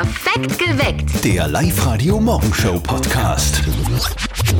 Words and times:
Perfekt 0.00 0.29
geweckt. 0.42 1.24
Der 1.24 1.48
Live-Radio-Morgenshow-Podcast. 1.48 3.62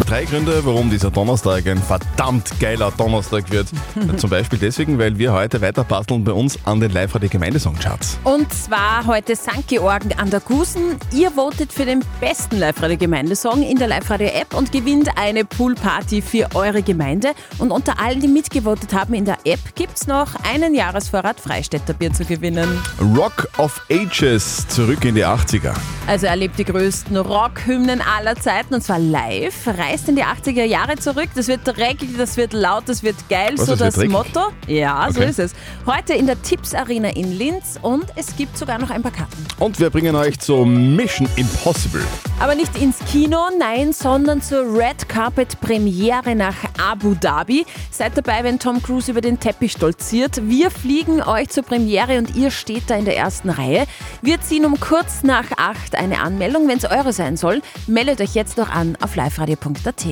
Drei 0.07 0.25
Gründe, 0.25 0.65
warum 0.65 0.91
dieser 0.91 1.11
Donnerstag 1.11 1.67
ein 1.67 1.83
verdammt 1.83 2.59
geiler 2.61 2.91
Donnerstag 2.91 3.51
wird. 3.51 3.69
Zum 4.17 4.31
Beispiel 4.31 4.59
deswegen, 4.59 4.99
weil 4.99 5.19
wir 5.19 5.33
heute 5.33 5.61
weiter 5.61 5.85
basteln 5.85 6.25
bei 6.25 6.33
uns 6.33 6.59
an 6.65 6.81
den 6.81 6.91
live 6.91 7.15
radio 7.15 7.29
Gemeindesongcharts. 7.29 8.19
Und 8.25 8.53
zwar 8.53 9.07
heute 9.07 9.37
St. 9.37 9.67
Georgen 9.69 10.13
an 10.19 10.31
der 10.31 10.41
Gusen. 10.41 10.97
Ihr 11.13 11.31
votet 11.31 11.73
für 11.73 11.85
den 11.85 12.05
besten 12.21 12.59
Live-Radio-Gemeindesong 12.59 13.63
in 13.63 13.79
der 13.79 13.89
Live-Radio-App 13.89 14.55
und 14.55 14.73
gewinnt 14.73 15.17
eine 15.17 15.45
Poolparty 15.45 16.23
für 16.23 16.49
eure 16.55 16.83
Gemeinde. 16.83 17.33
Und 17.59 17.71
unter 17.71 18.01
allen, 18.01 18.21
die 18.21 18.29
mitgevotet 18.29 18.93
haben 18.93 19.15
in 19.15 19.25
der 19.25 19.39
App, 19.45 19.61
gibt's 19.75 20.07
noch 20.07 20.35
einen 20.45 20.75
Jahresvorrat 20.75 21.41
Freistädter 21.41 21.95
Bier 21.95 22.13
zu 22.13 22.25
gewinnen. 22.25 22.69
Rock 23.17 23.49
of 23.59 23.81
Ages, 23.91 24.67
zurück 24.69 25.05
in 25.05 25.15
die 25.15 25.25
80er. 25.25 25.70
Also 26.07 26.27
erlebt 26.27 26.59
die 26.59 26.65
größten 26.65 27.17
Rockhymnen 27.17 28.01
aller 28.01 28.37
Zeiten 28.37 28.75
und 28.75 28.83
zwar 28.83 28.99
live. 28.99 29.67
Reist 29.67 30.09
in 30.09 30.17
die 30.17 30.25
80er 30.25 30.65
Jahre 30.65 30.97
zurück. 30.97 31.29
Das 31.35 31.49
wird 31.49 31.61
dreckig, 31.65 32.11
das 32.19 32.37
wird 32.37 32.53
laut, 32.53 32.85
das 32.87 33.03
wird 33.03 33.17
geil. 33.29 33.53
Was, 33.57 33.67
so 33.67 33.77
das 33.77 33.95
das? 33.95 34.05
Motto. 34.07 34.41
Ja, 34.67 35.09
so 35.11 35.21
Okay. 35.21 35.31
ist 35.31 35.39
es. 35.39 35.53
Heute 35.87 36.15
in 36.15 36.27
der 36.27 36.41
Tipps 36.43 36.75
Arena 36.75 37.09
in 37.11 37.37
Linz 37.37 37.79
und 37.83 38.07
es 38.17 38.37
gibt 38.37 38.57
sogar 38.59 38.79
noch 38.79 38.91
ein 38.91 39.03
paar 39.03 39.13
Karten. 39.13 39.47
Und 39.59 39.79
wir 39.79 39.91
bringen 39.91 40.15
euch 40.17 40.39
zu 40.39 40.65
Mission 40.65 41.29
Impossible. 41.37 42.03
Aber 42.41 42.55
nicht 42.55 42.77
ins 42.81 42.99
Kino, 43.11 43.39
nein, 43.59 43.93
sondern 43.93 44.41
zur 44.43 44.63
Red 44.77 45.09
Carpet 45.09 45.61
Premiere 45.61 46.35
nach 46.35 46.55
Abu 46.83 47.15
Dhabi. 47.15 47.67
Seid 47.91 48.17
dabei, 48.17 48.43
wenn 48.45 48.59
Tom 48.59 48.83
Cruise 48.83 49.11
über 49.11 49.21
den 49.21 49.39
Teppich 49.39 49.73
stolziert. 49.73 50.41
Wir 50.49 50.71
fliegen 50.71 51.23
euch 51.23 51.51
zur 51.51 51.63
Premiere 51.65 52.19
und 52.19 52.35
ihr 52.35 52.51
steht 52.51 52.85
da 52.89 52.95
in 52.97 53.05
der 53.05 53.17
ersten 53.17 53.51
Reihe. 53.51 53.85
Wir 54.23 54.41
ziehen 54.41 54.65
um 54.65 54.79
kurz 54.81 55.23
nach 55.23 55.45
acht 55.59 55.95
eine 55.95 56.21
Anmeldung. 56.21 56.69
Wenn 56.69 56.79
es 56.79 56.85
eure 56.85 57.13
sein 57.13 57.37
soll, 57.37 57.63
meldet 57.87 58.21
euch 58.21 58.35
jetzt 58.35 58.57
noch 58.59 58.71
an 58.71 58.97
auf 59.01 59.17
liveradio.at. 59.17 60.07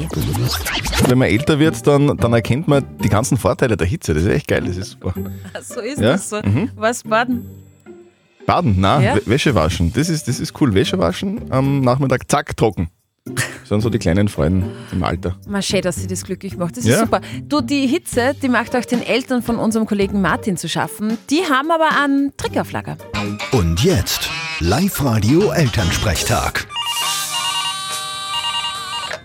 Wenn 1.09 1.19
man 1.19 1.29
älter 1.29 1.59
wird, 1.59 1.87
dann, 1.87 2.17
dann 2.17 2.33
erkennt 2.33 2.69
man 2.69 2.85
die 3.03 3.09
ganzen 3.09 3.37
Vorteile 3.37 3.77
der 3.77 3.87
Hitze. 3.87 4.15
Das 4.15 4.23
ist 4.25 4.29
echt 4.29 4.49
geil, 4.49 4.65
das 4.67 4.77
ist 4.77 4.91
super. 4.93 5.15
So 5.63 5.81
ist 5.81 6.01
Ja? 6.01 6.15
es 6.15 6.29
so. 6.31 6.41
Was 6.77 7.03
baden? 7.03 7.47
Baden, 8.47 8.77
na, 8.79 9.01
Ja. 9.03 9.15
Wä- 9.15 9.23
Wäsche 9.27 9.55
waschen. 9.55 9.93
Das 9.93 10.09
ist, 10.09 10.27
das 10.29 10.41
ist 10.41 10.59
cool. 10.61 10.73
Wäsche 10.75 10.99
waschen 10.99 11.51
am 11.53 11.81
Nachmittag, 11.81 12.31
zack, 12.31 12.57
trocken. 12.57 12.89
Das 13.27 13.69
sind 13.69 13.83
so 13.83 13.91
die 13.91 13.99
kleinen 13.99 14.29
Freuden 14.29 14.71
im 14.91 15.03
Alter. 15.05 15.37
Mal 15.47 15.61
schön, 15.61 15.83
dass 15.83 15.97
sie 15.97 16.07
das 16.07 16.25
glücklich 16.25 16.57
macht. 16.57 16.79
Das 16.79 16.87
Ja. 16.87 16.95
ist 16.95 17.01
super. 17.01 17.21
Du, 17.47 17.61
die 17.61 17.87
Hitze, 17.87 18.35
die 18.43 18.49
macht 18.49 18.75
auch 18.75 18.87
den 18.87 19.03
Eltern 19.03 19.43
von 19.43 19.57
unserem 19.57 19.85
Kollegen 19.87 20.23
Martin 20.23 20.57
zu 20.57 20.67
schaffen. 20.67 21.19
Die 21.29 21.43
haben 21.45 21.71
aber 21.71 21.91
einen 22.03 22.35
Trick 22.39 22.57
auf 22.59 22.73
Lager. 22.73 22.97
Und 23.53 23.85
jetzt 23.85 24.31
Live-Radio 24.61 25.53
Elternsprechtag. 25.53 26.67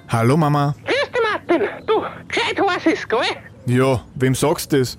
Hallo 0.07 0.37
Mama. 0.37 0.75
Grüß 0.85 1.11
dich, 1.11 1.21
Martin. 1.23 1.67
Du, 1.87 2.03
gescheit 2.27 2.61
heiß 2.61 2.85
ist, 2.85 3.09
gell? 3.09 3.19
Ja, 3.65 4.03
wem 4.13 4.35
sagst 4.35 4.71
du 4.71 4.77
das? 4.77 4.95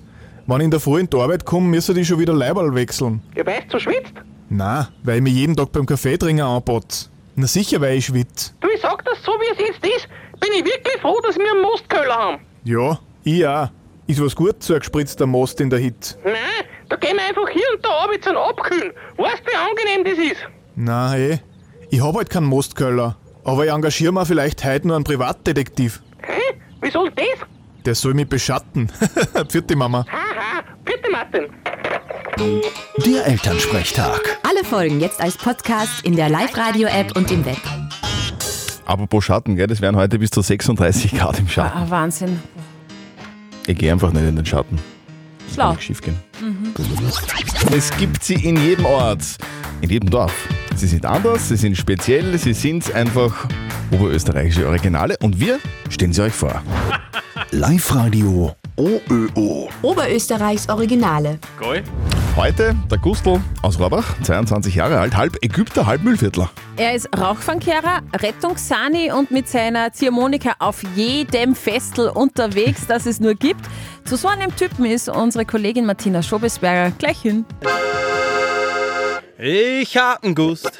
Wenn 0.48 0.58
ich 0.58 0.64
in 0.64 0.70
der 0.72 0.80
Früh 0.80 0.98
in 0.98 1.08
die 1.08 1.16
Arbeit 1.16 1.44
komme, 1.44 1.68
müssen 1.68 1.94
die 1.94 2.05
schon 2.05 2.18
wieder 2.18 2.32
Leiberl 2.32 2.74
wechseln. 2.74 3.22
Ja, 3.36 3.46
weißt 3.46 3.72
du, 3.72 3.78
schwitzt? 3.78 4.14
Na, 4.48 4.88
weil 5.05 5.18
ich 5.18 5.22
mich 5.22 5.34
jeden 5.34 5.55
Tag 5.55 5.70
beim 5.70 5.86
Kaffeetrinken 5.86 6.44
anpatze. 6.44 7.10
Na 7.36 7.46
sicher, 7.46 7.80
weil 7.80 7.98
ich 7.98 8.06
schwitze. 8.06 8.55
Du, 8.58 8.68
ich 8.74 8.80
sag 8.80 9.05
das 9.05 9.22
so, 9.22 9.30
wie 9.34 9.52
es 9.52 9.58
jetzt 9.68 9.86
ist. 9.86 10.08
Bin 10.40 10.50
ich 10.52 10.64
wirklich 10.64 11.00
froh, 11.00 11.20
dass 11.24 11.38
wir 11.38 11.48
einen 11.48 11.62
Mostköhler 11.62 12.14
haben. 12.16 12.40
Ja, 12.64 12.98
ich 13.22 13.46
auch. 13.46 13.68
Ist 14.08 14.20
was 14.20 14.34
gut, 14.34 14.62
so 14.64 14.74
ein 14.74 14.80
gespritzter 14.80 15.27
Most 15.27 15.60
in 15.60 15.70
der 15.70 15.78
Hit. 15.78 16.18
Nein, 16.24 16.34
da 16.88 16.96
gehen 16.96 17.16
wir 17.16 17.24
einfach 17.24 17.48
hier 17.48 17.64
und 17.74 17.84
da 17.84 18.04
runter 18.04 18.20
zum 18.22 18.36
Abkühlen. 18.36 18.92
Weißt 19.16 19.42
du, 19.44 19.50
wie 19.50 19.56
angenehm 19.56 20.04
das 20.04 20.32
ist? 20.32 20.40
Na 20.77 21.16
eh, 21.16 21.38
ich 21.90 22.02
hab 22.02 22.14
halt 22.16 22.30
keinen 22.30 22.46
Mostköller. 22.46 23.16
Aber 23.44 23.64
ich 23.66 23.70
engagiere 23.70 24.12
mir 24.12 24.24
vielleicht 24.24 24.64
heute 24.64 24.86
nur 24.86 24.96
einen 24.96 25.05
Privatdetektiv. 25.05 26.02
Hä? 26.22 26.58
Wie 26.80 26.90
soll 26.90 27.10
das? 27.14 27.46
Der 27.84 27.94
soll 27.94 28.14
mich 28.14 28.28
beschatten. 28.28 28.90
Vierte 29.48 29.77
Mama. 29.77 30.06
Haha, 30.11 30.62
bitte, 30.84 31.11
Martin. 31.11 31.50
Der 33.05 33.27
Elternsprechtag. 33.27 34.39
Alle 34.42 34.64
Folgen 34.64 35.01
jetzt 35.01 35.20
als 35.20 35.36
Podcast 35.36 36.05
in 36.05 36.16
der 36.16 36.30
Live-Radio-App 36.30 37.14
und 37.16 37.30
im 37.30 37.45
Web. 37.45 37.61
Apropos 38.86 39.24
Schatten, 39.24 39.56
gell, 39.56 39.66
das 39.66 39.80
wären 39.80 39.96
heute 39.96 40.18
bis 40.18 40.30
zu 40.30 40.40
36 40.40 41.12
Grad 41.12 41.39
im 41.39 41.48
Schatten. 41.48 41.78
Ah, 41.78 41.86
Wahnsinn. 41.90 42.42
Ich 43.66 43.77
gehe 43.78 43.92
einfach 43.92 44.12
nicht 44.12 44.24
in 44.24 44.36
den 44.36 44.45
Schatten. 44.46 44.78
Schlau. 45.54 45.70
Kann 45.70 45.80
schief 45.80 46.00
gehen. 46.00 46.16
Es 47.76 47.90
gibt 47.96 48.24
sie 48.24 48.34
in 48.34 48.56
jedem 48.56 48.86
Ort, 48.86 49.22
in 49.80 49.90
jedem 49.90 50.10
Dorf. 50.10 50.34
Sie 50.74 50.88
sind 50.88 51.06
anders, 51.06 51.48
sie 51.48 51.56
sind 51.56 51.76
speziell, 51.76 52.36
sie 52.38 52.52
sind 52.52 52.92
einfach 52.92 53.46
oberösterreichische 53.92 54.66
Originale 54.66 55.16
und 55.22 55.38
wir 55.38 55.60
stellen 55.88 56.12
sie 56.12 56.22
euch 56.22 56.32
vor. 56.32 56.60
Live-Radio 57.52 58.56
OÖO. 58.76 59.68
Oberösterreichs 59.82 60.68
Originale. 60.68 61.38
Heute 62.36 62.74
der 62.90 62.98
Gustl 62.98 63.40
aus 63.62 63.78
Rohrbach, 63.78 64.17
22 64.22 64.74
Jahre 64.74 64.98
alt, 64.98 65.17
halb 65.17 65.36
Ägypter, 65.45 65.86
halb 65.86 66.02
Müllviertler. 66.02 66.50
Er 66.77 66.92
ist 66.92 67.08
Rauchfangkehrer, 67.17 68.00
Rettungssani 68.12 69.12
und 69.12 69.30
mit 69.30 69.48
seiner 69.48 69.92
Ziehharmonika 69.92 70.56
auf 70.58 70.83
jedem 70.96 71.55
Festel 71.55 72.08
unterwegs, 72.08 72.86
das 72.89 73.06
es 73.06 73.20
nur 73.20 73.34
gibt. 73.34 73.61
Zu 74.05 74.17
so 74.17 74.27
einem 74.27 74.55
Typen 74.56 74.84
ist 74.84 75.08
unsere 75.08 75.45
Kollegin 75.45 75.86
Martina 75.86 76.24
Schobesberger 76.24 76.90
gleich 76.98 77.20
hin. 77.20 77.45
Ich 79.36 79.96
hab 79.96 80.22
einen 80.22 80.36
Gust 80.36 80.70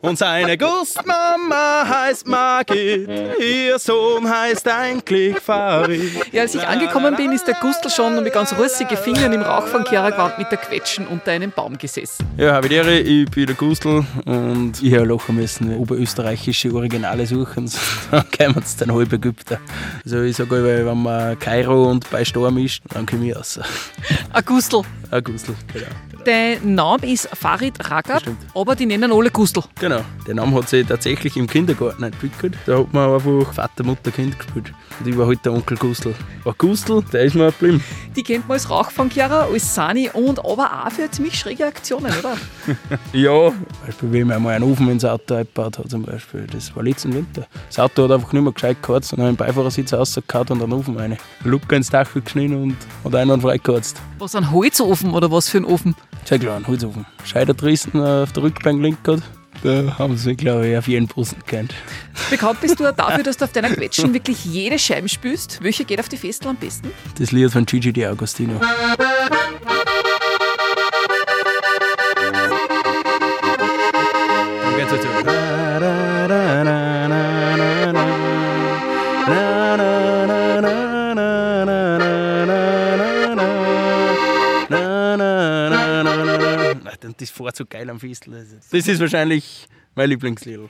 und 0.00 0.18
seine 0.18 0.58
Gustmama 0.58 1.86
heißt 1.88 2.26
Margit, 2.26 3.08
ihr 3.38 3.78
Sohn 3.78 4.28
heißt 4.28 4.66
eigentlich 4.66 5.38
Farid. 5.38 6.10
Ja, 6.32 6.42
als 6.42 6.56
ich 6.56 6.66
angekommen 6.66 7.14
bin, 7.14 7.30
ist 7.30 7.46
der 7.46 7.54
Gustl 7.54 7.90
schon 7.90 8.20
mit 8.22 8.32
ganz 8.32 8.52
rüssige 8.58 8.96
Fingern 8.96 9.32
im 9.32 9.42
Rauchfangkehrer 9.42 10.10
gewandt 10.10 10.38
mit 10.38 10.50
der 10.50 10.58
Quetschen 10.58 11.06
unter 11.06 11.30
einem 11.30 11.52
Baum 11.52 11.78
gesessen. 11.78 12.26
Ja, 12.36 12.54
habe 12.54 12.68
die 12.68 12.74
Ehre, 12.74 12.98
ich 12.98 13.30
bin 13.30 13.46
der 13.46 13.54
Gustl 13.54 14.04
und 14.24 14.82
ich 14.82 14.92
habe 14.92 15.04
lachen 15.06 15.36
müssen, 15.36 15.76
oberösterreichische 15.76 16.74
Originale 16.74 17.26
suchen, 17.26 17.70
dann 18.10 18.28
kämen 18.32 18.56
uns 18.56 18.74
dann 18.76 18.92
halb 18.92 19.12
Ägypter. 19.12 19.60
Also 20.04 20.20
ich 20.22 20.36
sage 20.36 20.56
immer, 20.56 20.90
wenn 20.90 21.02
man 21.02 21.38
Kairo 21.38 21.90
und 21.90 22.10
bei 22.10 22.24
Sturm 22.24 22.58
ist, 22.58 22.82
dann 22.92 23.06
komme 23.06 23.28
ich 23.28 23.36
raus. 23.36 23.60
Ein 24.32 24.44
Gustl. 24.44 24.82
Ein 25.12 25.22
Gustl, 25.22 25.54
genau. 25.72 25.86
Der 26.26 26.58
Name 26.60 27.12
ist 27.12 27.28
Farid 27.34 27.74
Stimmt. 27.84 28.38
aber 28.54 28.74
die 28.74 28.86
nennen 28.86 29.12
alle 29.12 29.30
Gustl. 29.30 29.62
Genau, 29.78 30.00
den 30.26 30.36
Namen 30.36 30.54
hat 30.54 30.70
sich 30.70 30.86
tatsächlich 30.86 31.36
im 31.36 31.46
Kindergarten 31.46 32.02
entwickelt. 32.02 32.54
Da 32.64 32.78
hat 32.78 32.92
man 32.94 33.10
einfach 33.14 33.52
Vater, 33.52 33.84
Mutter, 33.84 34.10
Kind 34.10 34.38
gespielt. 34.38 34.72
Und 35.00 35.08
ich 35.08 35.18
war 35.18 35.26
halt 35.26 35.44
der 35.44 35.52
Onkel 35.52 35.76
Gustl. 35.76 36.14
Aber 36.44 36.54
Gustl, 36.54 37.02
der 37.12 37.24
ist 37.24 37.34
mir 37.34 37.46
geblieben. 37.46 37.84
Die 38.16 38.22
kennt 38.22 38.48
man 38.48 38.54
als 38.54 38.70
Rauchfangkehrer, 38.70 39.48
als 39.52 39.74
Sani 39.74 40.08
und 40.12 40.38
aber 40.38 40.86
auch 40.86 40.90
für 40.92 41.10
ziemlich 41.10 41.38
schräge 41.38 41.66
Aktionen, 41.66 42.12
oder? 42.18 42.36
Ja, 43.12 43.48
zum 43.50 43.66
Beispiel, 43.84 44.12
wie 44.12 44.24
mir 44.24 44.36
einmal 44.36 44.54
einen 44.54 44.70
Ofen 44.70 44.88
ins 44.88 45.04
Auto 45.04 45.34
eingebaut 45.34 45.78
hat, 45.78 45.90
zum 45.90 46.02
Beispiel. 46.04 46.46
Das 46.50 46.74
war 46.74 46.82
letzten 46.82 47.12
Winter. 47.12 47.46
Das 47.68 47.78
Auto 47.78 48.04
hat 48.04 48.12
einfach 48.12 48.32
nicht 48.32 48.42
mehr 48.42 48.52
gescheit 48.52 48.82
geheizt, 48.82 49.10
sondern 49.10 49.28
den 49.28 49.36
Beifahrersitz 49.36 49.92
rausgehauen 49.92 50.48
und 50.48 50.62
einen 50.62 50.72
Ofen 50.72 50.96
rein. 50.96 51.18
Luke 51.44 51.74
ins 51.74 51.90
Dach 51.90 52.08
geschnitten 52.14 52.54
und 52.62 52.76
hat 53.04 53.14
einen 53.14 53.40
freigeheizt. 53.40 54.00
Was, 54.18 54.34
ein 54.34 54.50
Holzofen 54.50 55.10
oder 55.12 55.30
was 55.30 55.48
für 55.48 55.58
ein 55.58 55.64
Ofen? 55.64 55.94
Sehr 56.24 56.38
klar, 56.38 56.56
ein 56.56 56.66
Holzofen. 56.66 57.04
Scheitertrissen 57.24 58.00
auf 58.00 58.32
der 58.32 58.42
Rückbank 58.42 58.80
gelegt 58.80 59.08
hat. 59.08 59.22
Da 59.62 59.98
haben 59.98 60.16
sie, 60.16 60.34
glaube 60.34 60.68
ich, 60.68 60.76
auf 60.76 60.88
jeden 60.88 61.08
Posten 61.08 61.40
gekannt. 61.40 61.74
Bekannt 62.28 62.60
bist 62.60 62.78
du 62.78 62.86
auch 62.86 62.94
dafür, 62.94 63.22
dass 63.24 63.38
du 63.38 63.44
auf 63.44 63.52
deiner 63.52 63.70
Quetschen 63.70 64.12
wirklich 64.12 64.44
jede 64.44 64.78
Scheibe 64.78 65.08
spürst. 65.08 65.62
Welche 65.62 65.84
geht 65.84 66.00
auf 66.00 66.08
die 66.08 66.18
Festel 66.18 66.48
am 66.48 66.56
besten? 66.56 66.90
Das 67.18 67.32
Lied 67.32 67.50
von 67.50 67.64
Gigi 67.64 67.90
D'Agostino. 67.90 68.60
Dann 68.60 69.53
Das 87.44 87.56
fährt 87.56 87.56
so 87.56 87.64
geil 87.66 87.90
am 87.90 88.00
Festel. 88.00 88.46
Das 88.70 88.88
ist 88.88 89.00
wahrscheinlich 89.00 89.66
mein 89.94 90.08
Lieblingslied. 90.08 90.60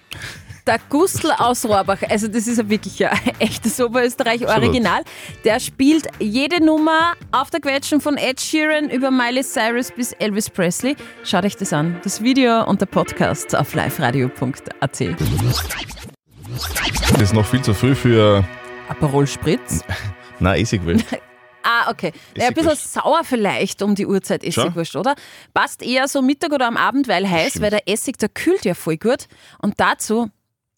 Der 0.66 0.78
Gustl 0.88 1.30
aus 1.38 1.64
Rohrbach, 1.64 2.02
also 2.08 2.28
das 2.28 2.46
ist 2.46 2.58
ja 2.58 2.68
wirklich 2.68 3.06
ein 3.06 3.18
echtes 3.38 3.80
Oberösterreich-Original. 3.80 5.02
Der 5.44 5.60
spielt 5.60 6.06
jede 6.18 6.64
Nummer 6.64 7.14
auf 7.32 7.50
der 7.50 7.60
Quetschen 7.60 8.00
von 8.00 8.16
Ed 8.16 8.40
Sheeran 8.40 8.90
über 8.90 9.10
Miley 9.10 9.42
Cyrus 9.42 9.90
bis 9.92 10.12
Elvis 10.12 10.50
Presley. 10.50 10.96
Schaut 11.22 11.44
euch 11.44 11.56
das 11.56 11.72
an. 11.72 12.00
Das 12.02 12.22
Video 12.22 12.64
und 12.64 12.80
der 12.80 12.86
Podcast 12.86 13.54
auf 13.54 13.74
liveradio.at. 13.74 15.00
Das 17.10 17.20
ist 17.20 17.34
noch 17.34 17.46
viel 17.46 17.62
zu 17.62 17.74
früh 17.74 17.94
für 17.94 18.44
Aperol 18.88 19.26
Spritz. 19.26 19.84
na 20.40 20.56
Essigwell. 20.56 21.02
Ah, 21.74 21.90
okay. 21.90 22.12
Ja, 22.36 22.48
ein 22.48 22.54
bisschen 22.54 22.76
sauer 22.76 23.22
vielleicht 23.24 23.82
um 23.82 23.94
die 23.94 24.06
Uhrzeit, 24.06 24.44
ist 24.44 24.54
Schon? 24.54 24.66
ja 24.66 24.74
wurscht, 24.74 24.96
oder? 24.96 25.14
Passt 25.52 25.82
eher 25.82 26.06
so 26.08 26.22
Mittag 26.22 26.52
oder 26.52 26.66
am 26.66 26.76
Abend, 26.76 27.08
weil 27.08 27.28
heiß, 27.28 27.60
weil 27.60 27.70
der 27.70 27.88
Essig, 27.88 28.18
der 28.18 28.28
kühlt 28.28 28.64
ja 28.64 28.74
voll 28.74 28.96
gut. 28.96 29.26
Und 29.60 29.80
dazu, 29.80 30.30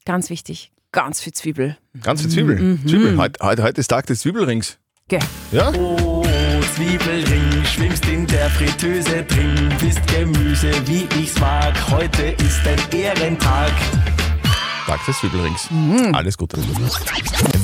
ganz 0.05 0.31
wichtig, 0.31 0.73
ganz 0.93 1.21
viel 1.21 1.35
Zwiebel. 1.35 1.77
Ganz 2.03 2.23
viel 2.23 2.31
Zwiebel. 2.31 2.79
Zwiebel. 2.87 3.19
Heute, 3.19 3.45
heute, 3.45 3.63
heute 3.63 3.81
ist 3.81 3.89
Tag 3.89 4.07
des 4.07 4.21
Zwiebelrings. 4.21 4.79
Gell. 5.09 5.21
Ja? 5.53 5.71
Oh, 5.73 6.25
Zwiebelring, 6.75 7.65
schwimmst 7.65 8.05
in 8.07 8.27
der 8.27 8.51
Fritteuse 8.51 9.23
drin, 9.25 9.73
bist 9.81 10.01
Gemüse, 10.09 10.71
wie 10.87 11.07
ich's 11.21 11.39
mag. 11.39 11.75
Heute 11.91 12.35
ist 12.43 12.67
ein 12.67 12.99
Ehrentag. 12.99 13.73
Tag 14.87 15.05
des 15.05 15.19
Zwiebelrings. 15.19 15.69
Alles 16.13 16.39
Gute. 16.39 16.59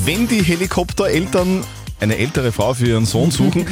Wenn 0.03 0.27
die 0.27 0.43
Helikoptereltern 0.43 1.63
eine 1.99 2.17
ältere 2.17 2.51
Frau 2.51 2.73
für 2.73 2.87
ihren 2.87 3.05
Sohn 3.05 3.31
suchen, 3.31 3.65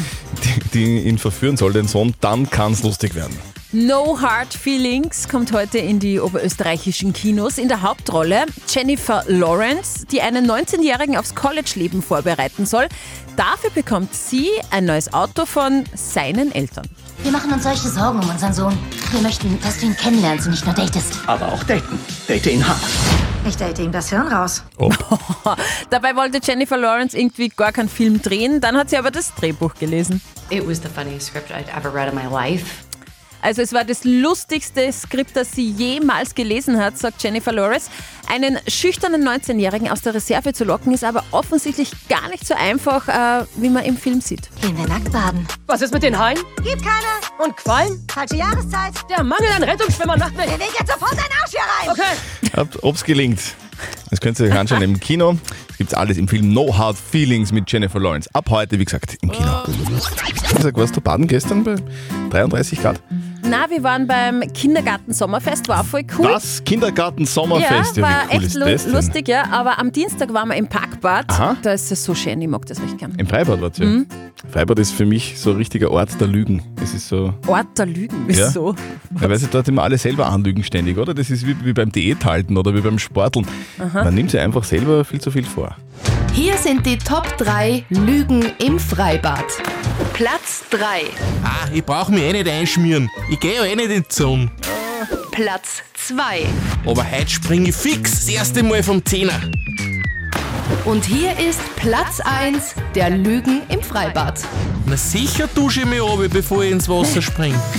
die, 0.44 0.70
die 0.74 1.00
ihn 1.08 1.18
verführen 1.18 1.58
soll, 1.58 1.74
den 1.74 1.88
Sohn, 1.88 2.14
dann 2.22 2.50
kann 2.50 2.74
es 2.74 2.84
lustig 2.84 3.16
werden. 3.16 3.38
No 3.74 4.20
Hard 4.20 4.54
Feelings 4.54 5.30
kommt 5.30 5.54
heute 5.54 5.78
in 5.78 6.00
die 6.00 6.20
oberösterreichischen 6.20 7.14
Kinos. 7.14 7.58
In 7.58 7.70
der 7.70 7.82
Hauptrolle 7.82 8.44
Jennifer 8.68 9.24
Lawrence, 9.28 10.06
die 10.12 10.22
einen 10.22 10.46
19-Jährigen 10.46 11.16
aufs 11.16 11.36
College-Leben 11.36 12.02
vorbereiten 12.02 12.66
soll. 12.66 12.90
Dafür 13.38 13.70
bekommt 13.70 14.14
sie 14.14 14.50
ein 14.72 14.84
neues 14.84 15.14
Auto 15.14 15.46
von 15.46 15.86
seinen 15.96 16.52
Eltern. 16.52 16.86
Wir 17.24 17.32
machen 17.32 17.54
uns 17.54 17.64
solche 17.64 17.88
Sorgen 17.88 18.20
um 18.20 18.30
unseren 18.30 18.54
Sohn. 18.54 18.78
Wir 19.12 19.22
möchten, 19.22 19.58
dass 19.62 19.80
du 19.80 19.86
ihn 19.86 19.96
kennenlernst 19.96 20.48
und 20.48 20.52
nicht 20.52 20.66
nur 20.66 20.76
datest. 20.76 21.14
Aber 21.28 21.54
auch 21.54 21.64
daten. 21.64 21.98
Date 22.28 22.48
ihn 22.48 22.68
hart. 22.68 22.82
Ich 23.48 23.58
date 23.58 23.80
ihm 23.80 23.92
das 23.92 24.10
Hirn 24.10 24.28
raus. 24.28 24.64
Dabei 25.90 26.16
wollte 26.16 26.40
Jennifer 26.44 26.78
Lawrence 26.78 27.18
irgendwie 27.18 27.50
gar 27.50 27.72
keinen 27.72 27.90
Film 27.90 28.22
drehen, 28.22 28.62
dann 28.62 28.78
hat 28.78 28.90
sie 28.90 28.98
aber 28.98 29.12
das 29.12 29.34
Drehbuch 29.36 29.74
gelesen. 29.76 30.22
It 30.50 30.68
was 30.68 30.82
the 30.82 30.90
funniest 30.90 31.28
script 31.28 31.52
I'd 31.52 31.68
ever 31.76 31.94
read 31.94 32.08
in 32.10 32.16
my 32.16 32.32
life. 32.32 32.66
Also 33.42 33.62
es 33.64 33.74
war 33.74 33.84
das 33.84 34.04
lustigste 34.04 34.92
Skript, 34.94 35.36
das 35.36 35.52
sie 35.52 35.72
jemals 35.72 36.36
gelesen 36.36 36.78
hat, 36.78 36.98
sagt 36.98 37.24
Jennifer 37.24 37.52
Lawrence. 37.52 37.90
Einen 38.30 38.60
schüchternen 38.68 39.28
19-Jährigen 39.28 39.90
aus 39.90 40.02
der 40.02 40.14
Reserve 40.14 40.54
zu 40.54 40.64
locken, 40.64 40.94
ist 40.94 41.04
aber 41.04 41.24
offensichtlich 41.32 41.92
gar 42.08 42.30
nicht 42.30 42.46
so 42.48 42.54
einfach, 42.54 43.08
äh, 43.08 43.46
wie 43.56 43.70
man 43.70 43.84
im 43.84 43.98
Film 43.98 44.22
sieht. 44.22 44.50
Gehen 44.62 44.78
wir 44.78 44.88
nackt 44.88 45.12
baden. 45.12 45.48
Was 45.66 45.82
ist 45.82 45.94
mit 45.94 46.04
den 46.04 46.18
Haien? 46.18 46.38
Gibt 46.64 46.84
keine. 46.84 47.08
Und 47.44 47.58
Quallen? 47.58 48.06
Falsche 48.14 48.36
Jahreszeit. 48.36 48.94
Der 49.10 49.24
Mangel 49.24 49.50
an 49.56 49.64
Rettungsschwimmern 49.64 50.20
macht 50.20 50.38
mich. 50.38 50.46
Beweg 50.46 50.70
jetzt 50.80 50.92
sofort 50.92 51.14
deinen 51.14 51.42
Arsch 51.42 51.52
hier 51.52 51.60
rein. 51.60 51.90
Okay. 51.90 52.41
Ob 52.56 52.96
es 52.96 53.04
gelingt. 53.04 53.40
Das 54.10 54.20
könnt 54.20 54.40
ihr 54.40 54.48
euch 54.48 54.54
anschauen 54.54 54.82
im 54.82 55.00
Kino. 55.00 55.38
Es 55.70 55.78
gibt 55.78 55.96
alles 55.96 56.18
im 56.18 56.28
Film 56.28 56.54
No 56.54 56.78
Hard 56.78 56.98
Feelings 56.98 57.52
mit 57.52 57.72
Jennifer 57.72 58.00
Lawrence. 58.00 58.30
Ab 58.34 58.50
heute, 58.50 58.78
wie 58.78 58.86
gesagt, 58.86 59.18
im 59.22 59.32
Kino. 59.32 59.50
Sag, 60.62 60.76
warst 60.76 60.96
du 60.96 61.02
baden 61.02 61.28
gestern 61.28 61.64
bei 61.64 61.76
33 62.30 62.82
Grad? 62.82 63.02
Na, 63.52 63.70
wir 63.70 63.84
waren 63.84 64.08
beim 64.08 64.40
Kindergarten 64.54 65.12
Sommerfest, 65.14 65.68
war 65.68 65.84
voll 65.84 66.04
cool. 66.18 66.30
Was? 66.30 66.64
Kindergarten 66.64 67.26
Sommerfest? 67.26 67.98
Ja, 67.98 68.04
war 68.04 68.10
wie 68.30 68.36
cool 68.36 68.38
echt 68.38 68.46
ist 68.46 68.56
lu 68.56 68.66
das 68.66 68.84
denn? 68.86 68.94
lustig, 68.94 69.28
ja. 69.28 69.44
Aber 69.52 69.78
am 69.78 69.92
Dienstag 69.92 70.34
waren 70.34 70.48
wir 70.48 70.56
im 70.56 70.68
Parkbad. 70.70 71.26
Aha. 71.30 71.58
Da 71.62 71.74
ist 71.74 71.92
es 71.92 72.02
so 72.02 72.16
schön, 72.16 72.42
ich 72.42 72.48
mag 72.48 72.66
das 72.66 72.82
recht 72.82 72.98
gern. 72.98 73.14
Im 73.18 73.28
Freibad 73.28 73.60
wart 73.62 73.78
ihr? 73.80 73.88
Mhm. 73.88 74.06
Freibad 74.54 74.80
ist 74.80 74.94
für 74.94 75.06
mich 75.06 75.38
so 75.38 75.50
ein 75.52 75.58
richtiger 75.58 75.92
Ort 75.92 76.12
der 76.22 76.28
Lügen. 76.30 76.64
Das 76.78 76.94
ist 76.94 77.10
so. 77.10 77.34
Ort 77.46 77.78
der 77.78 77.88
Lügen, 77.88 78.26
Ja. 78.30 78.48
wieso? 78.48 78.74
Ja, 79.20 79.30
weil 79.30 79.38
sie 79.38 79.48
dort 79.48 79.68
immer 79.68 79.84
alle 79.84 79.98
selber 79.98 80.28
anlügen 80.30 80.64
ständig, 80.64 80.98
oder? 80.98 81.14
Das 81.14 81.30
ist 81.30 81.46
wie, 81.46 81.58
wie 81.66 81.74
beim 81.74 81.92
Diät 81.92 82.24
halten 82.24 82.56
oder 82.56 82.74
wie 82.74 82.80
beim 82.80 83.00
Sporteln. 83.00 83.46
Man 83.94 84.16
nimmt 84.16 84.32
sich 84.32 84.40
einfach 84.40 84.64
selber 84.64 85.04
viel 85.04 85.20
zu 85.20 85.30
viel 85.30 85.44
vor. 85.44 85.76
Hier 86.32 86.56
sind 86.56 86.86
die 86.86 86.98
Top 86.98 87.28
3 87.38 87.84
Lügen 87.90 88.46
im 88.66 88.80
Freibad. 88.80 89.44
Platz 90.14 90.64
3. 90.70 91.02
Ich 91.74 91.84
brauch 91.86 92.10
mich 92.10 92.24
eh 92.24 92.34
nicht 92.34 92.48
einschmieren. 92.50 93.10
Ich 93.30 93.40
gehe 93.40 93.56
ja 93.56 93.66
eh 93.66 93.76
nicht 93.76 93.90
in 93.92 94.04
die 94.04 94.14
Sonne. 94.14 94.52
Platz 95.32 95.82
2. 96.08 96.46
Aber 96.86 97.10
heute 97.10 97.30
springe 97.30 97.70
ich 97.70 97.76
fix 97.76 98.12
das 98.26 98.30
erste 98.30 98.64
Mal 98.64 98.84
vom 98.84 99.04
Zehner. 99.06 99.40
Und 100.86 101.06
hier 101.06 101.38
ist 101.38 101.60
Platz 101.76 102.20
1 102.22 102.76
der 102.96 103.10
Lügen 103.12 103.62
im 103.70 103.82
Freibad. 103.82 104.40
Na 104.86 104.98
sicher 104.98 105.48
dusche 105.54 105.82
ich 105.82 105.86
mich 105.86 106.02
ab, 106.02 106.20
bevor 106.32 106.64
ich 106.64 106.72
ins 106.72 106.90
Wasser 106.90 107.22
springe. 107.22 107.60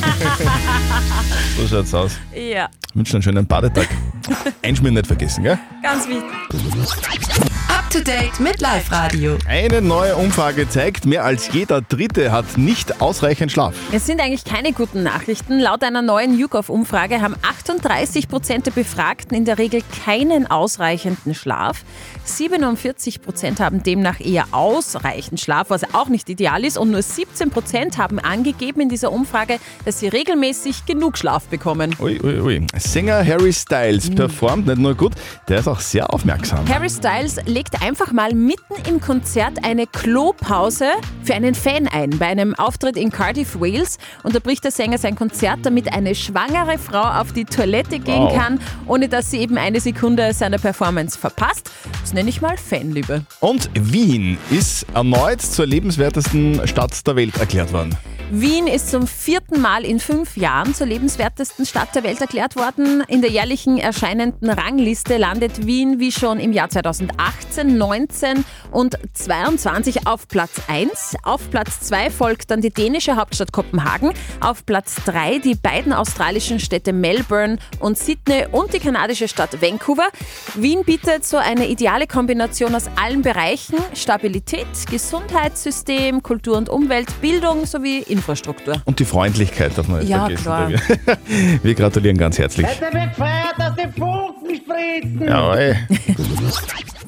So 1.56 1.68
schaut's 1.68 1.92
aus. 1.92 2.12
Ja, 2.34 2.68
Ich 2.88 2.96
wünsche 2.96 3.14
einen 3.14 3.22
schönen 3.22 3.46
Badetag. 3.46 3.88
Einschmieren 4.62 4.94
nicht 4.94 5.06
vergessen, 5.06 5.44
gell? 5.44 5.58
ganz 5.82 6.08
wichtig. 6.08 7.51
To 7.92 7.98
date 7.98 8.40
mit 8.40 8.62
Live 8.62 8.90
Radio. 8.90 9.36
Eine 9.46 9.82
neue 9.82 10.16
Umfrage 10.16 10.66
zeigt, 10.66 11.04
mehr 11.04 11.26
als 11.26 11.52
jeder 11.52 11.82
Dritte 11.82 12.32
hat 12.32 12.56
nicht 12.56 13.02
ausreichend 13.02 13.52
Schlaf. 13.52 13.74
Es 13.92 14.06
sind 14.06 14.18
eigentlich 14.18 14.46
keine 14.46 14.72
guten 14.72 15.02
Nachrichten. 15.02 15.58
Laut 15.58 15.82
einer 15.82 16.00
neuen 16.00 16.38
YouGov-Umfrage 16.38 17.20
haben 17.20 17.34
38 17.42 18.28
Prozent 18.28 18.64
der 18.64 18.70
Befragten 18.70 19.36
in 19.36 19.44
der 19.44 19.58
Regel 19.58 19.82
keinen 20.06 20.50
ausreichenden 20.50 21.34
Schlaf. 21.34 21.84
47 22.24 23.20
Prozent 23.20 23.60
haben 23.60 23.82
demnach 23.82 24.20
eher 24.20 24.46
ausreichend 24.52 25.38
Schlaf, 25.38 25.68
was 25.68 25.92
auch 25.92 26.08
nicht 26.08 26.30
ideal 26.30 26.64
ist. 26.64 26.78
Und 26.78 26.92
nur 26.92 27.02
17 27.02 27.50
Prozent 27.50 27.98
haben 27.98 28.18
angegeben 28.18 28.80
in 28.80 28.88
dieser 28.88 29.12
Umfrage, 29.12 29.58
dass 29.84 30.00
sie 30.00 30.08
regelmäßig 30.08 30.86
genug 30.86 31.18
Schlaf 31.18 31.44
bekommen. 31.48 31.94
Ui, 32.00 32.18
ui, 32.22 32.40
ui. 32.40 32.66
Sänger 32.78 33.22
Harry 33.22 33.52
Styles 33.52 34.08
performt 34.08 34.66
nicht 34.66 34.78
nur 34.78 34.94
gut, 34.94 35.12
der 35.46 35.58
ist 35.58 35.68
auch 35.68 35.80
sehr 35.80 36.10
aufmerksam. 36.14 36.66
Harry 36.70 36.88
Styles 36.88 37.36
legt 37.44 37.81
einfach 37.82 38.12
mal 38.12 38.32
mitten 38.34 38.74
im 38.88 39.00
Konzert 39.00 39.64
eine 39.64 39.86
Klopause 39.88 40.86
für 41.24 41.34
einen 41.34 41.54
Fan 41.54 41.88
ein. 41.88 42.10
Bei 42.10 42.26
einem 42.26 42.54
Auftritt 42.54 42.96
in 42.96 43.10
Cardiff, 43.10 43.58
Wales, 43.60 43.98
unterbricht 44.22 44.62
der 44.64 44.70
Sänger 44.70 44.98
sein 44.98 45.16
Konzert, 45.16 45.60
damit 45.64 45.92
eine 45.92 46.14
schwangere 46.14 46.78
Frau 46.78 47.02
auf 47.20 47.32
die 47.32 47.44
Toilette 47.44 47.98
gehen 47.98 48.22
Wow. 48.22 48.36
kann, 48.36 48.60
ohne 48.86 49.08
dass 49.08 49.30
sie 49.30 49.38
eben 49.38 49.58
eine 49.58 49.80
Sekunde 49.80 50.32
seiner 50.32 50.58
Performance 50.58 51.18
verpasst. 51.18 51.70
Das 52.00 52.12
nenne 52.12 52.28
ich 52.30 52.40
mal 52.40 52.56
Fanliebe. 52.56 53.22
Und 53.40 53.68
Wien 53.74 54.38
ist 54.50 54.86
erneut 54.94 55.40
zur 55.42 55.66
lebenswertesten 55.66 56.66
Stadt 56.68 57.04
der 57.06 57.16
Welt 57.16 57.36
erklärt 57.38 57.72
worden. 57.72 57.96
Wien 58.34 58.66
ist 58.66 58.90
zum 58.90 59.06
vierten 59.06 59.60
Mal 59.60 59.84
in 59.84 60.00
fünf 60.00 60.38
Jahren 60.38 60.74
zur 60.74 60.86
lebenswertesten 60.86 61.66
Stadt 61.66 61.94
der 61.94 62.02
Welt 62.02 62.18
erklärt 62.18 62.56
worden. 62.56 63.02
In 63.08 63.20
der 63.20 63.30
jährlichen 63.30 63.76
erscheinenden 63.76 64.48
Rangliste 64.48 65.18
landet 65.18 65.66
Wien 65.66 65.98
wie 66.00 66.10
schon 66.12 66.40
im 66.40 66.54
Jahr 66.54 66.70
2018, 66.70 67.71
19 67.78 68.44
und 68.70 68.96
22 69.14 70.06
auf 70.06 70.28
Platz 70.28 70.52
1. 70.68 71.16
Auf 71.22 71.50
Platz 71.50 71.80
2 71.80 72.10
folgt 72.10 72.50
dann 72.50 72.60
die 72.60 72.70
dänische 72.70 73.16
Hauptstadt 73.16 73.52
Kopenhagen. 73.52 74.12
Auf 74.40 74.64
Platz 74.66 74.96
3 75.04 75.38
die 75.38 75.54
beiden 75.54 75.92
australischen 75.92 76.60
Städte 76.60 76.92
Melbourne 76.92 77.58
und 77.80 77.98
Sydney 77.98 78.46
und 78.50 78.72
die 78.72 78.78
kanadische 78.78 79.28
Stadt 79.28 79.60
Vancouver. 79.60 80.08
Wien 80.54 80.84
bietet 80.84 81.24
so 81.24 81.36
eine 81.36 81.66
ideale 81.68 82.06
Kombination 82.06 82.74
aus 82.74 82.84
allen 83.02 83.22
Bereichen. 83.22 83.76
Stabilität, 83.94 84.66
Gesundheitssystem, 84.90 86.22
Kultur 86.22 86.56
und 86.56 86.68
Umwelt, 86.68 87.08
Bildung 87.20 87.66
sowie 87.66 87.98
Infrastruktur. 88.00 88.82
Und 88.84 88.98
die 88.98 89.04
Freundlichkeit 89.04 89.76
darf 89.76 89.88
man 89.88 90.00
nicht 90.00 90.08
Ja, 90.10 90.20
vergessen. 90.26 90.42
klar. 90.42 90.70
Wir, 91.62 91.74
gratulieren 91.74 92.16
ganz 92.18 92.38
herzlich. 92.38 92.66
Der 92.80 92.92
wird 92.92 93.10
gefeiert, 93.10 93.54
dass 93.58 93.74
die 93.76 94.00
Funken 94.00 94.56
spritzen. 94.56 95.28
Jawohl. 95.28 95.76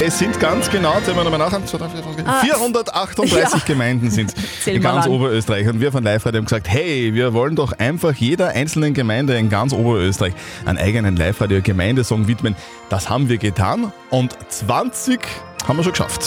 Es 0.00 0.18
sind 0.18 0.40
ganz 0.40 0.70
genau, 0.70 1.00
zählen 1.00 1.16
wir 1.16 1.24
nochmal 1.24 1.38
nach, 1.38 1.50
438 1.50 3.32
ja. 3.32 3.58
Gemeinden 3.66 4.10
sind 4.10 4.34
in 4.66 4.82
ganz 4.82 5.06
an. 5.06 5.12
Oberösterreich. 5.12 5.68
Und 5.68 5.80
wir 5.80 5.92
von 5.92 6.02
Live 6.02 6.26
Radio 6.26 6.38
haben 6.38 6.46
gesagt, 6.46 6.68
hey, 6.68 7.14
wir 7.14 7.32
wollen 7.32 7.54
doch 7.56 7.72
einfach 7.72 8.14
jeder 8.14 8.48
einzelnen 8.48 8.92
Gemeinde 8.94 9.36
in 9.36 9.48
ganz 9.48 9.72
Oberösterreich 9.72 10.34
einen 10.64 10.78
eigenen 10.78 11.16
Live-Radio-Gemeindesong 11.16 12.26
widmen. 12.26 12.56
Das 12.88 13.08
haben 13.08 13.28
wir 13.28 13.38
getan 13.38 13.92
und 14.10 14.36
20 14.48 15.20
haben 15.66 15.76
wir 15.76 15.82
schon 15.82 15.92
geschafft. 15.92 16.26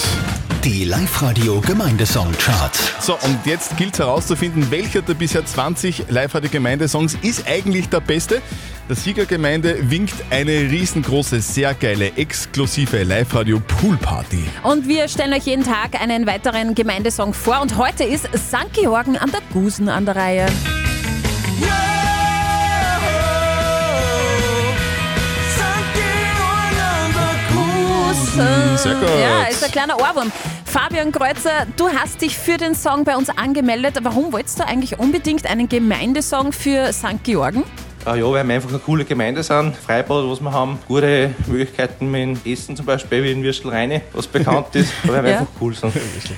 Die 0.63 0.83
Live-Radio 0.83 1.61
Gemeindesong-Charts. 1.61 3.05
So, 3.05 3.13
und 3.13 3.45
jetzt 3.45 3.77
gilt 3.77 3.93
es 3.93 3.99
herauszufinden, 3.99 4.69
welcher 4.71 5.01
der 5.01 5.13
bisher 5.13 5.45
20 5.45 6.05
Live-Radio-Gemeindesongs 6.09 7.17
ist 7.21 7.47
eigentlich 7.47 7.87
der 7.89 8.01
beste. 8.01 8.41
Der 8.89 8.95
Siegergemeinde 8.95 9.89
winkt 9.89 10.15
eine 10.29 10.51
riesengroße, 10.51 11.41
sehr 11.41 11.73
geile, 11.73 12.11
exklusive 12.17 13.03
Live-Radio-Pool-Party. 13.03 14.43
Und 14.63 14.87
wir 14.87 15.07
stellen 15.07 15.33
euch 15.33 15.45
jeden 15.45 15.63
Tag 15.63 16.01
einen 16.01 16.25
weiteren 16.25 16.73
Gemeindesong 16.73 17.33
vor. 17.33 17.61
Und 17.61 17.77
heute 17.77 18.03
ist 18.03 18.25
St. 18.35 18.73
Georgen 18.73 19.17
an 19.17 19.31
der 19.31 19.41
Gusen 19.53 19.87
an 19.87 20.05
der 20.05 20.15
Reihe. 20.15 20.47
Sehr 28.77 28.93
gut. 28.95 29.09
Ja, 29.19 29.43
ist 29.49 29.63
ein 29.63 29.71
kleiner 29.71 29.97
Ohrwurm. 29.97 30.31
Fabian 30.65 31.11
Kreuzer, 31.11 31.65
du 31.75 31.89
hast 31.89 32.21
dich 32.21 32.37
für 32.37 32.57
den 32.57 32.75
Song 32.75 33.03
bei 33.03 33.15
uns 33.17 33.29
angemeldet. 33.29 33.97
Warum 34.03 34.31
wolltest 34.31 34.59
du 34.59 34.65
eigentlich 34.67 34.99
unbedingt 34.99 35.45
einen 35.49 35.67
Gemeindesong 35.67 36.51
für 36.51 36.93
St. 36.93 37.23
Georgen? 37.23 37.63
Äh, 38.05 38.19
ja, 38.19 38.25
weil 38.31 38.47
wir 38.47 38.55
einfach 38.55 38.69
eine 38.69 38.79
coole 38.79 39.03
Gemeinde 39.05 39.41
sind. 39.43 39.75
Freibad, 39.75 40.29
was 40.29 40.39
wir 40.39 40.51
haben. 40.51 40.77
Gute 40.87 41.33
Möglichkeiten 41.47 42.11
mit 42.11 42.45
Essen 42.45 42.75
zum 42.77 42.85
Beispiel, 42.85 43.23
wie 43.23 43.31
in 43.31 43.43
Würstelreine, 43.43 44.01
was 44.13 44.27
bekannt 44.27 44.75
ist. 44.75 44.93
Weil 45.03 45.23
wir 45.23 45.31
Ja. 45.31 45.39
einfach 45.39 45.51
cool 45.59 45.73
sind. 45.73 45.93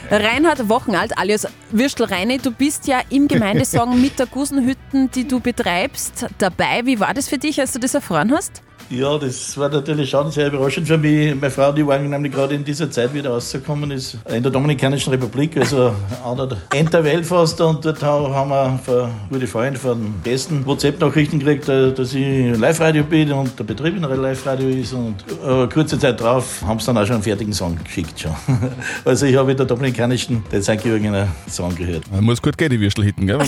Reinhard 0.10 0.70
Wochenalt 0.70 1.18
alias 1.18 1.48
Würstelreine, 1.72 2.38
du 2.40 2.52
bist 2.52 2.88
ja 2.88 3.02
im 3.10 3.28
Gemeindesong 3.28 4.00
mit 4.02 4.18
der 4.18 4.26
Gusenhütten, 4.28 5.12
die 5.12 5.28
du 5.28 5.40
betreibst, 5.42 6.28
dabei. 6.38 6.82
Wie 6.86 7.00
war 7.00 7.14
das 7.14 7.28
für 7.28 7.38
dich, 7.38 7.60
als 7.60 7.74
du 7.74 7.80
das 7.80 7.94
erfahren 7.94 8.32
hast? 8.34 8.64
Ja, 8.92 9.20
das 9.20 9.56
war 9.56 9.70
natürlich 9.70 10.10
schon 10.10 10.32
sehr 10.32 10.48
überraschend 10.48 10.88
für 10.88 10.98
mich. 10.98 11.36
Meine 11.36 11.52
Frau, 11.52 11.72
die 11.72 11.86
war 11.86 12.00
nämlich 12.00 12.34
gerade 12.34 12.56
in 12.56 12.66
dieser 12.66 12.90
Zeit 12.90 13.14
wieder 13.14 13.30
rausgekommen 13.30 13.92
ist, 13.92 14.18
in 14.28 14.42
der 14.42 14.52
Dominikanischen 14.52 15.12
Republik, 15.12 15.58
also 15.58 15.94
an 16.26 16.38
der 16.38 16.58
End 16.74 16.92
der 16.92 17.04
Welt 17.04 17.24
fast. 17.24 17.62
Und 17.62 17.86
dort 17.86 18.02
haben 18.02 18.50
wir 18.50 18.80
von 18.84 19.12
gute 19.30 19.46
Freunde 19.46 19.78
von 19.78 20.16
Gästen 20.24 20.66
WhatsApp-Nachrichten 20.66 21.38
gekriegt, 21.38 21.70
äh, 21.70 21.94
dass 21.94 22.16
ich 22.16 22.58
Live-Radio 22.58 23.04
bin 23.04 23.32
und 23.32 23.60
der 23.60 23.64
Betrieb 23.64 23.96
in 23.96 24.04
einer 24.04 24.18
Live-Radio 24.18 24.68
ist. 24.70 24.94
Und 24.94 25.18
äh, 25.46 25.68
kurze 25.68 26.00
Zeit 26.00 26.20
drauf 26.20 26.64
haben 26.66 26.80
sie 26.80 26.88
dann 26.88 26.98
auch 26.98 27.06
schon 27.06 27.16
einen 27.18 27.24
fertigen 27.24 27.54
Song 27.54 27.78
geschickt. 27.84 28.20
Schon. 28.20 28.36
Also 29.06 29.26
ich 29.26 29.36
habe 29.36 29.52
in 29.52 29.58
der 29.58 29.66
Dominikanischen 29.66 30.44
den 30.52 30.62
St. 30.62 30.82
Georgener 30.82 31.28
Song 31.48 31.76
gehört. 31.76 32.04
Muss 32.22 32.42
gut 32.42 32.58
gehen, 32.58 32.70
die 32.70 32.80
Würstelhitten, 32.80 33.28
gell? 33.28 33.40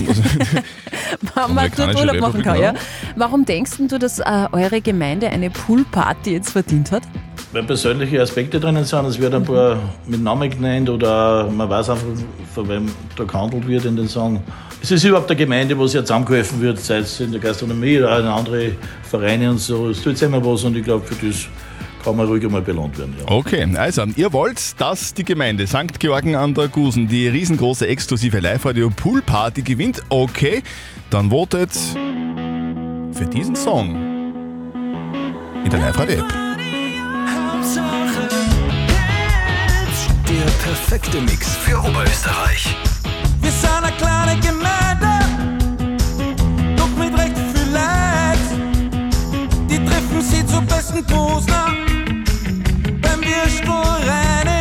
Warum 1.33 1.55
man 1.55 1.65
Amerikanische 1.65 1.99
Urlaub 1.99 2.19
machen 2.19 2.41
kann, 2.41 2.59
ja. 2.59 2.73
Warum 3.15 3.45
denkst 3.45 3.71
du, 3.87 3.97
dass 3.97 4.19
äh, 4.19 4.23
eure 4.51 4.81
Gemeinde 4.81 5.30
eine 5.31 5.49
Poolparty 5.49 6.33
jetzt 6.33 6.51
verdient 6.51 6.91
hat? 6.91 7.03
Weil 7.51 7.63
persönliche 7.63 8.21
Aspekte 8.21 8.59
drinnen 8.59 8.85
sind, 8.85 9.05
es 9.05 9.19
wird 9.19 9.33
ein 9.33 9.43
paar 9.43 9.77
mit 10.07 10.21
Namen 10.21 10.49
genannt 10.49 10.89
oder 10.89 11.49
man 11.49 11.69
weiß 11.69 11.89
einfach, 11.89 12.05
von 12.53 12.69
wem 12.69 12.91
da 13.15 13.23
gehandelt 13.23 13.67
wird 13.67 13.85
in 13.85 13.95
den 13.95 14.07
Song. 14.07 14.41
Es 14.81 14.91
ist 14.91 15.03
überhaupt 15.03 15.29
eine 15.29 15.37
Gemeinde, 15.37 15.77
wo 15.77 15.85
sich 15.85 15.99
zusammengeholfen 16.01 16.61
wird, 16.61 16.79
sei 16.79 16.99
es 16.99 17.19
in 17.19 17.31
der 17.31 17.41
Gastronomie 17.41 17.99
oder 17.99 18.19
in 18.19 18.25
andere 18.25 18.71
Vereine 19.03 19.51
und 19.51 19.59
so. 19.59 19.89
Es 19.89 20.01
tut 20.01 20.21
immer 20.21 20.43
was 20.43 20.63
und 20.63 20.75
ich 20.75 20.83
glaube, 20.83 21.05
für 21.05 21.25
das 21.25 21.47
kann 22.03 22.15
man 22.15 22.27
ruhig 22.27 22.43
einmal 22.43 22.61
belohnt 22.61 22.97
werden. 22.97 23.13
Ja. 23.19 23.31
Okay, 23.31 23.67
also, 23.75 24.05
ihr 24.15 24.33
wollt, 24.33 24.79
dass 24.79 25.13
die 25.13 25.23
Gemeinde 25.23 25.67
St. 25.67 25.99
Georgen 25.99 26.35
an 26.35 26.53
der 26.53 26.67
Gusen 26.67 27.07
die 27.07 27.27
riesengroße 27.27 27.87
exklusive 27.87 28.39
Live-Radio 28.39 28.89
Pool 28.89 29.21
Party 29.21 29.61
gewinnt. 29.61 30.01
Okay, 30.09 30.63
dann 31.09 31.29
votet 31.29 31.71
für 33.13 33.25
diesen 33.25 33.55
Song 33.55 34.10
Live-Radio 35.79 36.19
App. 36.19 36.33
Der 40.27 40.51
perfekte 40.63 41.21
Mix 41.21 41.55
für 41.57 41.79
Oberösterreich. 41.79 42.75
Wir 43.41 43.51
sind 43.51 43.69
eine 43.81 43.91
kleine 43.93 44.39
Gemeinde, 44.41 45.07
doch 46.75 46.89
mit 46.97 47.17
recht 47.17 47.37
viel 47.37 47.71
Leid. 47.73 48.39
Die 49.69 49.77
treffen 49.85 50.21
sie 50.21 50.45
zur 50.45 50.61
besten 50.61 51.05
Posner 51.05 51.73
beim 53.01 53.21
Würstel 53.21 53.69
reine. 53.69 54.60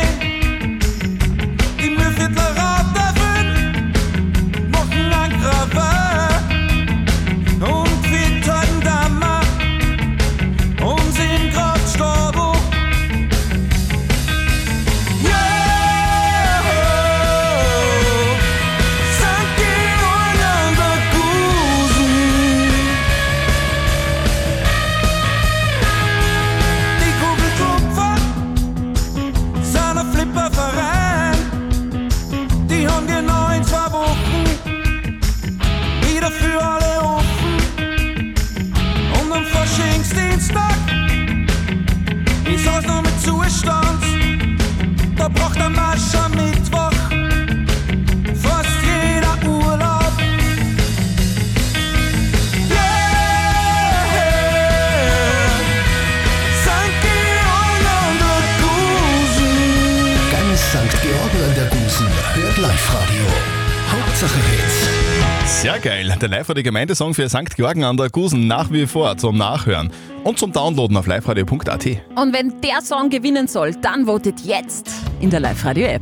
Sehr 65.51 65.77
geil. 65.79 66.15
Der 66.19 66.29
Live-Radio 66.29 66.63
Gemeindesong 66.63 67.13
für 67.13 67.29
St. 67.29 67.55
Georgen 67.55 67.83
an 67.83 67.95
der 67.97 68.09
Gusen 68.09 68.47
nach 68.47 68.71
wie 68.71 68.87
vor 68.87 69.15
zum 69.17 69.37
Nachhören 69.37 69.91
und 70.23 70.39
zum 70.39 70.51
Downloaden 70.51 70.97
auf 70.97 71.05
liveradio.at. 71.05 71.85
Und 72.15 72.33
wenn 72.33 72.59
der 72.61 72.81
Song 72.81 73.09
gewinnen 73.09 73.47
soll, 73.47 73.75
dann 73.75 74.05
votet 74.05 74.39
jetzt 74.39 74.89
in 75.19 75.29
der 75.29 75.39
Live-Radio-App. 75.41 76.01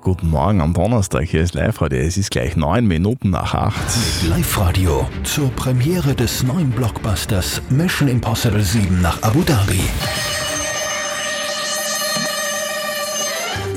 Guten 0.00 0.30
Morgen 0.30 0.62
am 0.62 0.72
Donnerstag, 0.72 1.24
hier 1.24 1.42
ist 1.42 1.54
Live-Radio. 1.54 1.98
Es 1.98 2.16
ist 2.16 2.30
gleich 2.30 2.56
neun 2.56 2.86
Minuten 2.86 3.30
nach 3.30 3.52
acht. 3.54 3.82
Live-Radio 4.28 5.06
zur 5.24 5.50
Premiere 5.50 6.14
des 6.14 6.42
neuen 6.42 6.70
Blockbusters 6.70 7.60
Mission 7.68 8.08
Impossible 8.08 8.62
7 8.62 9.02
nach 9.02 9.20
Abu 9.22 9.42
Dhabi. 9.42 9.80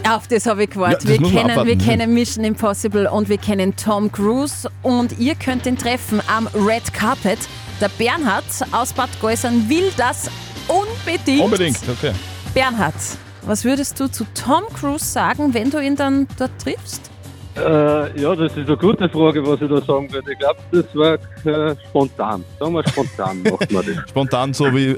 Auf 0.07 0.27
das 0.27 0.45
habe 0.45 0.63
ich 0.63 0.69
gewartet. 0.69 1.09
Ja, 1.09 1.19
wir, 1.19 1.29
kennen, 1.29 1.65
wir 1.65 1.77
kennen 1.77 2.13
Mission 2.13 2.43
Impossible 2.43 3.09
und 3.09 3.27
wir 3.27 3.37
kennen 3.37 3.75
Tom 3.75 4.11
Cruise 4.11 4.69
und 4.83 5.17
ihr 5.17 5.35
könnt 5.35 5.65
ihn 5.65 5.77
treffen 5.77 6.21
am 6.27 6.47
Red 6.53 6.93
Carpet. 6.93 7.39
Der 7.81 7.89
Bernhard 7.89 8.43
aus 8.71 8.93
Bad 8.93 9.09
Gäusern 9.19 9.67
will 9.67 9.91
das 9.97 10.29
unbedingt. 10.67 11.41
Unbedingt, 11.41 11.79
okay. 11.89 12.13
Bernhard, 12.53 12.93
was 13.41 13.65
würdest 13.65 13.99
du 13.99 14.07
zu 14.07 14.25
Tom 14.33 14.63
Cruise 14.73 15.05
sagen, 15.05 15.53
wenn 15.53 15.71
du 15.71 15.79
ihn 15.79 15.95
dann 15.95 16.27
dort 16.37 16.51
triffst? 16.61 17.09
Äh, 17.57 18.21
ja, 18.21 18.35
das 18.35 18.51
ist 18.55 18.67
eine 18.67 18.77
gute 18.77 19.09
Frage, 19.09 19.45
was 19.45 19.61
ich 19.61 19.69
da 19.69 19.81
sagen 19.81 20.11
würde. 20.11 20.31
Ich 20.31 20.39
glaube, 20.39 20.59
das 20.71 20.85
war 20.93 21.13
äh, 21.45 21.75
spontan. 21.89 22.43
Sagen 22.59 22.73
wir 22.73 22.87
spontan 22.87 23.43
macht 23.43 23.71
man 23.71 23.85
das. 23.85 24.09
Spontan 24.09 24.53
so 24.53 24.65
wie, 24.73 24.97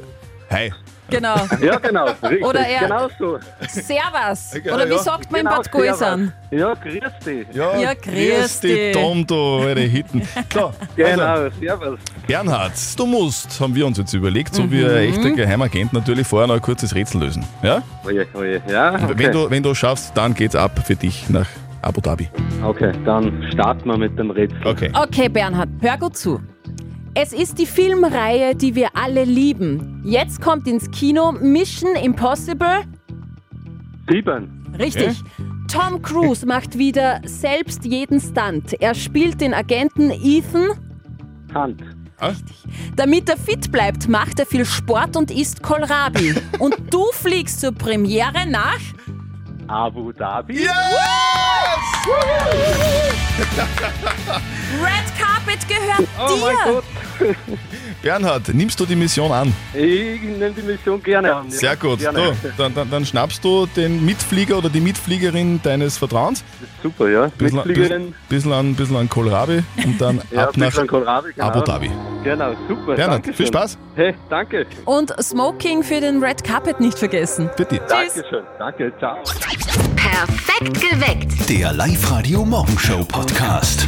hey. 0.50 0.74
Genau. 1.10 1.36
Ja, 1.62 1.78
genau. 1.80 2.06
Richtig. 2.06 2.44
Oder 2.46 2.60
er- 2.68 2.80
Genau 2.82 3.08
so. 3.18 3.40
Servus. 3.68 4.54
Ja, 4.64 4.74
Oder 4.76 4.88
wie 4.90 4.94
ja. 4.94 4.98
sagt 5.00 5.32
man 5.32 5.42
Genau, 5.42 5.52
in 5.52 5.58
Bad 5.58 5.72
Gäusern? 5.72 6.34
Ja, 6.52 6.74
grüß 6.74 7.00
dich. 7.26 7.48
Ja, 7.54 7.94
grüß 7.94 8.60
dich. 8.60 8.92
Tom, 8.96 9.26
du 9.26 9.36
eure 9.36 9.80
Hitten. 9.82 10.22
So, 10.54 10.74
Genau, 10.96 11.24
also, 11.24 11.58
servus. 11.60 12.00
Bernhard, 12.28 12.72
du 13.00 13.06
musst, 13.06 13.60
haben 13.60 13.74
wir 13.76 13.86
uns 13.86 13.98
jetzt 13.98 14.14
überlegt, 14.14 14.54
so 14.54 14.70
wie 14.72 14.84
ein 14.86 14.92
Mhm. 14.92 15.14
echter 15.14 15.32
Geheimagent, 15.32 15.94
natürlich 15.94 16.28
vorher 16.28 16.48
noch 16.48 16.56
ein 16.56 16.62
kurzes 16.62 16.94
Rätsel 16.94 17.22
lösen. 17.22 17.46
Ja? 17.64 17.82
Oje, 18.06 18.26
oje, 18.34 18.62
ja, 18.70 18.94
okay. 18.96 19.14
Wenn, 19.16 19.32
du, 19.32 19.50
wenn 19.50 19.64
du 19.64 19.74
schaffst, 19.74 20.12
dann 20.16 20.34
geht's 20.34 20.56
ab 20.56 20.72
für 20.86 20.96
dich 20.96 21.30
nach 21.30 21.48
Abu 21.82 22.02
Dhabi. 22.02 22.28
Okay, 22.64 22.92
dann 23.06 23.46
starten 23.54 23.88
wir 23.88 23.98
mit 23.98 24.18
dem 24.20 24.32
Rätsel. 24.32 24.60
Okay. 24.66 24.92
Okay, 24.94 25.30
Bernhard, 25.30 25.70
hör 25.82 25.98
gut 25.98 26.18
zu. 26.18 26.42
Es 27.20 27.34
ist 27.34 27.58
die 27.58 27.66
Filmreihe, 27.66 28.54
die 28.54 28.76
wir 28.76 28.90
alle 28.96 29.24
lieben. 29.24 30.04
Jetzt 30.06 30.40
kommt 30.40 30.68
ins 30.68 30.92
Kino 30.92 31.32
Mission 31.32 31.96
Impossible. 31.96 32.84
Sieben. 34.08 34.64
Richtig. 34.78 35.24
Tom 35.68 36.04
Cruise 36.04 36.46
macht 36.46 36.78
wieder 36.78 37.20
selbst 37.26 37.86
jeden 37.86 38.20
Stunt. 38.22 38.80
Er 38.80 38.94
spielt 38.94 39.42
den 39.42 39.56
Agenten 39.56 40.12
Ethan. 40.12 40.70
Hand. 41.56 41.82
Damit 42.96 43.30
er 43.30 43.38
fit 43.38 43.72
bleibt, 43.72 44.08
macht 44.08 44.38
er 44.40 44.46
viel 44.46 44.66
Sport 44.66 45.18
und 45.18 45.32
isst 45.32 45.64
Kohlrabi. 45.64 46.36
und 46.60 46.76
du 46.94 47.04
fliegst 47.14 47.62
zur 47.62 47.72
Premiere 47.72 48.48
nach 48.48 48.78
Abu 49.68 50.12
Dhabi. 50.12 50.60
Red 54.82 55.08
Carpet 55.20 55.68
gehört 55.68 56.08
Oh 56.20 56.28
dir. 56.36 56.42
mein 56.42 56.56
Gott. 56.76 56.84
Bernhard, 58.02 58.54
nimmst 58.54 58.80
du 58.80 58.86
die 58.86 58.96
Mission 58.96 59.32
an? 59.32 59.54
Ich 59.74 60.22
nehme 60.22 60.52
die 60.52 60.62
Mission 60.62 61.02
gerne 61.02 61.36
an. 61.36 61.46
ja. 61.50 61.52
Sehr 61.52 61.76
gut. 61.76 62.00
Du, 62.02 62.12
dann, 62.58 62.74
dann, 62.74 62.90
dann 62.90 63.06
schnappst 63.06 63.44
du 63.44 63.66
den 63.66 64.04
Mitflieger 64.06 64.58
oder 64.58 64.70
die 64.70 64.80
Mitfliegerin 64.82 65.60
deines 65.64 65.98
Vertrauens. 65.98 66.44
Super, 66.84 67.10
ja. 67.10 67.28
Bisschen, 67.38 67.58
Mitfliegerin. 67.58 68.14
bisschen, 68.30 68.54
an, 68.54 68.76
bisschen 68.76 68.96
an 68.98 69.10
Kohlrabi 69.10 69.64
und 69.84 70.00
dann 70.00 70.22
Ja, 70.32 70.44
ab 70.48 70.56
ein 70.56 70.62
bisschen 70.62 70.84
nach 70.84 70.88
Kohlrabi, 70.92 71.34
genau. 71.34 71.48
Abu 71.48 71.62
Dhabi. 71.62 71.92
Genau, 72.24 72.52
super. 72.68 72.96
Bernhard, 72.96 73.12
Dankeschön. 73.26 73.36
viel 73.36 73.48
Spaß. 73.48 73.78
Hey, 73.96 74.14
danke. 74.30 74.66
Und 74.86 75.14
Smoking 75.22 75.84
für 75.84 76.00
den 76.02 76.24
Red 76.24 76.44
Carpet 76.44 76.80
nicht 76.80 76.98
vergessen. 77.00 77.50
Bitte. 77.58 77.80
Dankeschön. 77.88 78.44
Danke, 78.60 78.92
ciao. 79.00 79.18
Perfekt 79.96 80.82
geweckt. 80.82 81.50
Der 81.50 81.74
Live-Radio 81.74 82.44
Morgenshow 82.46 83.04
Podcast. 83.06 83.88